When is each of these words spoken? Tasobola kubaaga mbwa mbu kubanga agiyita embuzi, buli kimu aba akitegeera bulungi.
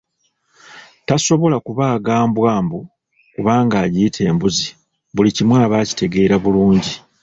Tasobola 1.07 1.57
kubaaga 1.65 2.13
mbwa 2.29 2.55
mbu 2.63 2.79
kubanga 3.33 3.75
agiyita 3.85 4.21
embuzi, 4.29 4.67
buli 5.15 5.29
kimu 5.35 5.53
aba 5.63 5.75
akitegeera 5.81 6.35
bulungi. 6.43 6.93